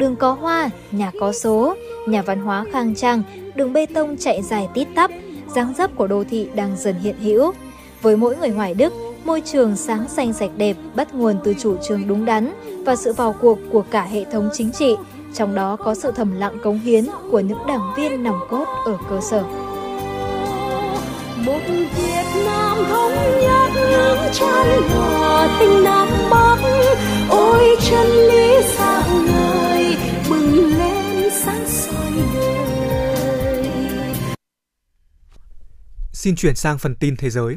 [0.00, 1.74] Đường có hoa, nhà có số,
[2.06, 3.22] nhà văn hóa khang trang,
[3.54, 5.10] đường bê tông chạy dài tít tắp,
[5.54, 7.52] dáng dấp của đô thị đang dần hiện hữu.
[8.02, 8.92] Với mỗi người Hoài Đức,
[9.24, 12.52] môi trường sáng xanh sạch đẹp bắt nguồn từ chủ trương đúng đắn
[12.86, 14.96] và sự vào cuộc của cả hệ thống chính trị,
[15.34, 18.96] trong đó có sự thầm lặng cống hiến của những đảng viên nòng cốt ở
[19.10, 19.42] cơ sở.
[21.46, 26.56] Một Việt Nam thống nhất nước tràn hòa tình Nam Bắc,
[27.30, 29.59] ôi chân lý sáng ngời
[30.30, 32.60] bừng lên sáng soi đời
[36.12, 37.56] Xin chuyển sang phần tin thế giới.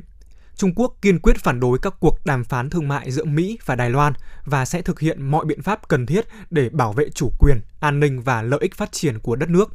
[0.55, 3.75] Trung Quốc kiên quyết phản đối các cuộc đàm phán thương mại giữa Mỹ và
[3.75, 4.13] Đài Loan
[4.45, 7.99] và sẽ thực hiện mọi biện pháp cần thiết để bảo vệ chủ quyền, an
[7.99, 9.69] ninh và lợi ích phát triển của đất nước.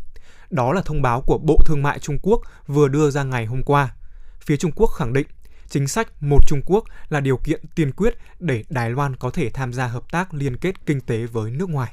[0.51, 3.63] Đó là thông báo của Bộ Thương mại Trung Quốc vừa đưa ra ngày hôm
[3.63, 3.95] qua.
[4.41, 5.27] Phía Trung Quốc khẳng định
[5.69, 9.51] chính sách một Trung Quốc là điều kiện tiên quyết để Đài Loan có thể
[9.51, 11.93] tham gia hợp tác liên kết kinh tế với nước ngoài.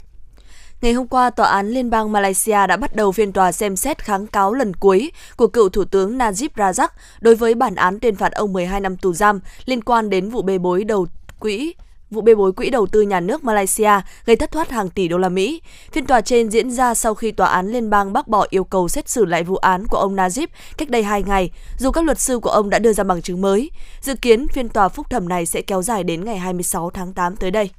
[0.86, 4.04] Ngày hôm qua, Tòa án Liên bang Malaysia đã bắt đầu phiên tòa xem xét
[4.04, 6.88] kháng cáo lần cuối của cựu Thủ tướng Najib Razak
[7.21, 10.41] đối với bản án tuyên phạt ông 12 năm tù giam liên quan đến vụ
[10.41, 11.08] bê bối đầu
[11.39, 11.74] quỹ
[12.12, 13.91] vụ bê bối quỹ đầu tư nhà nước Malaysia
[14.26, 15.62] gây thất thoát hàng tỷ đô la Mỹ.
[15.91, 18.88] Phiên tòa trên diễn ra sau khi tòa án liên bang bác bỏ yêu cầu
[18.88, 22.19] xét xử lại vụ án của ông Najib cách đây 2 ngày, dù các luật
[22.19, 23.71] sư của ông đã đưa ra bằng chứng mới.
[24.02, 27.36] Dự kiến phiên tòa phúc thẩm này sẽ kéo dài đến ngày 26 tháng 8
[27.36, 27.69] tới đây.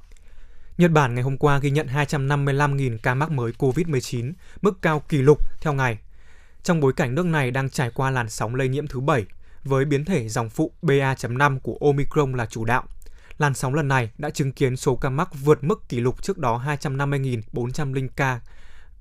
[0.78, 5.22] Nhật Bản ngày hôm qua ghi nhận 255.000 ca mắc mới COVID-19, mức cao kỷ
[5.22, 5.98] lục theo ngày.
[6.62, 9.26] Trong bối cảnh nước này đang trải qua làn sóng lây nhiễm thứ bảy,
[9.64, 12.84] với biến thể dòng phụ BA.5 của Omicron là chủ đạo.
[13.38, 16.38] Làn sóng lần này đã chứng kiến số ca mắc vượt mức kỷ lục trước
[16.38, 18.40] đó 250.400 ca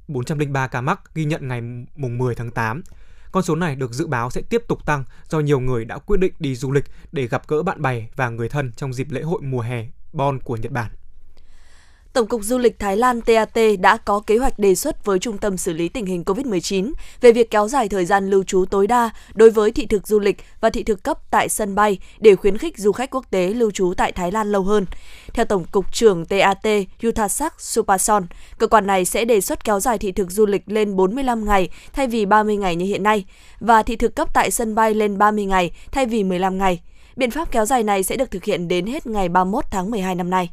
[0.07, 1.61] 403 ca mắc ghi nhận ngày
[1.95, 2.83] mùng 10 tháng 8.
[3.31, 6.19] Con số này được dự báo sẽ tiếp tục tăng do nhiều người đã quyết
[6.19, 9.21] định đi du lịch để gặp gỡ bạn bè và người thân trong dịp lễ
[9.21, 10.91] hội mùa hè Bon của Nhật Bản.
[12.15, 15.37] Tổng cục Du lịch Thái Lan TAT đã có kế hoạch đề xuất với Trung
[15.37, 18.87] tâm xử lý tình hình COVID-19 về việc kéo dài thời gian lưu trú tối
[18.87, 22.35] đa đối với thị thực du lịch và thị thực cấp tại sân bay để
[22.35, 24.85] khuyến khích du khách quốc tế lưu trú tại Thái Lan lâu hơn.
[25.33, 26.67] Theo Tổng cục trưởng TAT
[27.03, 28.25] Yuthasak Supason,
[28.57, 31.69] cơ quan này sẽ đề xuất kéo dài thị thực du lịch lên 45 ngày
[31.93, 33.25] thay vì 30 ngày như hiện nay
[33.59, 36.81] và thị thực cấp tại sân bay lên 30 ngày thay vì 15 ngày.
[37.15, 40.15] Biện pháp kéo dài này sẽ được thực hiện đến hết ngày 31 tháng 12
[40.15, 40.49] năm nay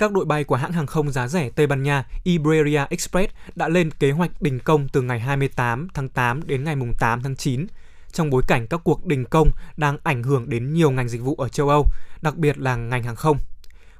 [0.00, 3.68] các đội bay của hãng hàng không giá rẻ Tây Ban Nha Iberia Express đã
[3.68, 7.66] lên kế hoạch đình công từ ngày 28 tháng 8 đến ngày 8 tháng 9
[8.12, 11.34] trong bối cảnh các cuộc đình công đang ảnh hưởng đến nhiều ngành dịch vụ
[11.34, 11.86] ở châu Âu,
[12.22, 13.38] đặc biệt là ngành hàng không.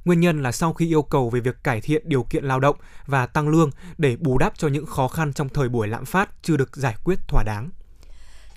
[0.04, 2.76] Nguyên nhân là sau khi yêu cầu về việc cải thiện điều kiện lao động
[3.06, 6.30] và tăng lương để bù đắp cho những khó khăn trong thời buổi lạm phát
[6.42, 7.70] chưa được giải quyết thỏa đáng.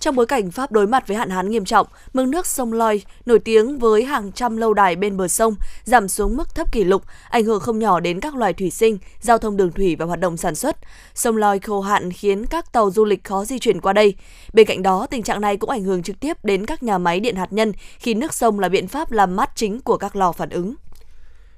[0.03, 3.01] Trong bối cảnh Pháp đối mặt với hạn hán nghiêm trọng, mực nước sông Loi,
[3.25, 6.83] nổi tiếng với hàng trăm lâu đài bên bờ sông, giảm xuống mức thấp kỷ
[6.83, 10.05] lục, ảnh hưởng không nhỏ đến các loài thủy sinh, giao thông đường thủy và
[10.05, 10.77] hoạt động sản xuất.
[11.15, 14.15] Sông Loi khô hạn khiến các tàu du lịch khó di chuyển qua đây.
[14.53, 17.19] Bên cạnh đó, tình trạng này cũng ảnh hưởng trực tiếp đến các nhà máy
[17.19, 20.31] điện hạt nhân khi nước sông là biện pháp làm mát chính của các lò
[20.31, 20.75] phản ứng.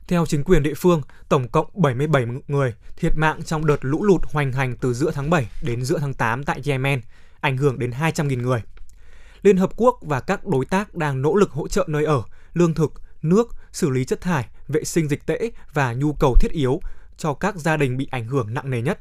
[0.07, 4.21] Theo chính quyền địa phương, tổng cộng 77 người thiệt mạng trong đợt lũ lụt
[4.33, 7.01] hoành hành từ giữa tháng 7 đến giữa tháng 8 tại Yemen
[7.45, 8.61] ảnh hưởng đến 200.000 người.
[9.41, 12.73] Liên Hợp Quốc và các đối tác đang nỗ lực hỗ trợ nơi ở, lương
[12.73, 16.79] thực, nước, xử lý chất thải, vệ sinh dịch tễ và nhu cầu thiết yếu
[17.17, 18.99] cho các gia đình bị ảnh hưởng nặng nề nhất.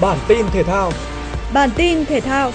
[0.00, 0.92] Bản tin thể thao
[1.54, 2.52] Bản tin thể thao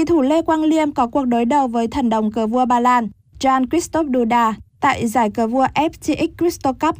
[0.00, 2.80] Kỳ thủ Lê Quang Liêm có cuộc đối đầu với thần đồng cờ vua Ba
[2.80, 3.08] Lan
[3.40, 6.96] Jan Christoph Duda tại giải cờ vua FTX Crystal Cup.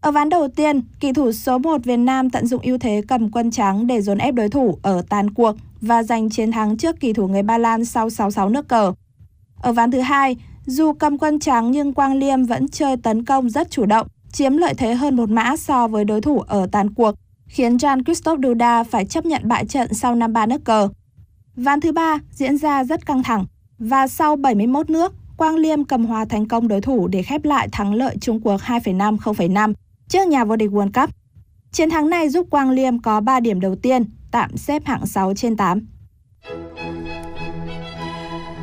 [0.00, 3.30] Ở ván đầu tiên, kỳ thủ số 1 Việt Nam tận dụng ưu thế cầm
[3.30, 7.00] quân trắng để dồn ép đối thủ ở tàn cuộc và giành chiến thắng trước
[7.00, 8.92] kỳ thủ người Ba Lan sau 66 nước cờ.
[9.56, 13.50] Ở ván thứ hai, dù cầm quân trắng nhưng Quang Liêm vẫn chơi tấn công
[13.50, 16.94] rất chủ động, chiếm lợi thế hơn một mã so với đối thủ ở tàn
[16.94, 17.14] cuộc,
[17.46, 20.88] khiến Jan Christoph Duda phải chấp nhận bại trận sau 5-3 nước cờ.
[21.56, 23.46] Ván thứ ba diễn ra rất căng thẳng
[23.78, 27.68] và sau 71 nước, Quang Liêm cầm hòa thành công đối thủ để khép lại
[27.72, 29.72] thắng lợi chung cuộc 2,5 0,5
[30.08, 31.10] trước nhà vô địch World Cup.
[31.72, 35.34] Chiến thắng này giúp Quang Liêm có 3 điểm đầu tiên, tạm xếp hạng 6
[35.34, 35.86] trên 8.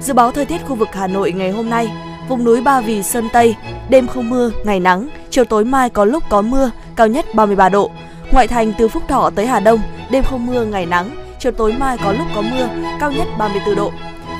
[0.02, 1.92] Dự báo thời tiết khu vực Hà Nội ngày hôm nay,
[2.30, 3.56] vùng núi Ba Vì Sơn Tây,
[3.90, 7.70] đêm không mưa, ngày nắng, chiều tối mai có lúc có mưa, cao nhất 33
[7.70, 7.92] độ.
[8.32, 9.80] Ngoại thành từ Phúc Thọ tới Hà Đông,
[10.12, 13.76] đêm không mưa, ngày nắng, chiều tối mai có lúc có mưa, cao nhất 34
[13.76, 13.92] độ.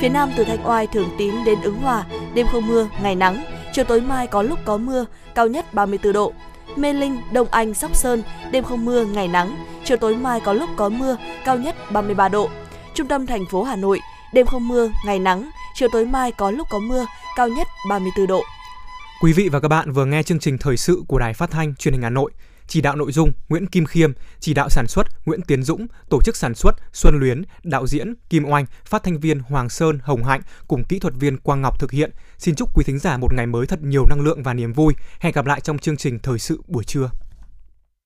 [0.02, 3.46] Phía Nam từ Thanh Oai, Thường Tín đến Ứng Hòa, đêm không mưa, ngày nắng,
[3.74, 6.34] chiều tối mai có lúc có mưa, cao nhất 34 độ.
[6.76, 10.54] Mê Linh, Đông Anh, Sóc Sơn, đêm không mưa, ngày nắng, chiều tối mai có
[10.54, 12.50] lúc có mưa, cao nhất 33 độ.
[12.94, 14.00] Trung tâm thành phố Hà Nội,
[14.34, 18.28] đêm không mưa, ngày nắng, chiều tối mai có lúc có mưa, cao nhất 34
[18.28, 18.42] độ.
[19.22, 21.76] Quý vị và các bạn vừa nghe chương trình thời sự của Đài Phát thanh
[21.76, 22.32] Truyền hình Hà Nội
[22.70, 26.22] chỉ đạo nội dung Nguyễn Kim Khiêm, chỉ đạo sản xuất Nguyễn Tiến Dũng, tổ
[26.22, 30.24] chức sản xuất Xuân Luyến, đạo diễn Kim Oanh, phát thanh viên Hoàng Sơn, Hồng
[30.24, 32.12] Hạnh cùng kỹ thuật viên Quang Ngọc thực hiện.
[32.38, 34.94] Xin chúc quý thính giả một ngày mới thật nhiều năng lượng và niềm vui.
[35.20, 37.10] Hẹn gặp lại trong chương trình thời sự buổi trưa.